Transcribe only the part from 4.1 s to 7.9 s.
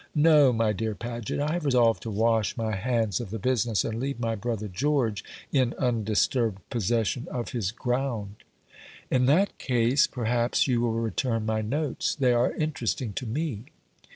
my brother George in undisturbed possession of his